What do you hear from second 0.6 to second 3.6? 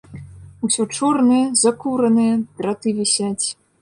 Усё чорнае, закуранае, драты вісяць.